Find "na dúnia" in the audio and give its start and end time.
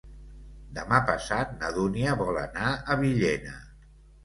1.61-2.17